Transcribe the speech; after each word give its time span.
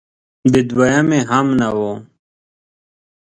د 0.53 0.55
دویمې 0.69 1.19
هم 1.29 1.47
نه 1.59 1.69
و 1.77 1.79